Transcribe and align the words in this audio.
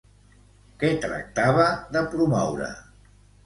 Què 0.83 0.89
tractava 1.03 1.67
de 1.97 2.05
promoure? 2.17 2.75